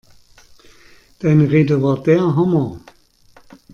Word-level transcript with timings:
Deine 1.19 1.51
Rede 1.51 1.83
war 1.83 2.01
der 2.01 2.21
Hammer! 2.35 2.79